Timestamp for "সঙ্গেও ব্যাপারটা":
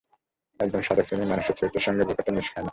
1.85-2.31